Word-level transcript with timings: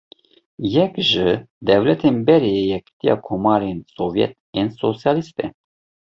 Yek 0.73 0.93
ji 1.09 1.29
dewletên 1.67 2.15
berê 2.27 2.49
yê 2.57 2.63
Yekîtiya 2.73 3.15
Komarên 3.25 3.79
Sovyet 3.97 4.33
ên 4.59 4.67
Sosyalîst 4.81 5.37
e. 5.45 5.47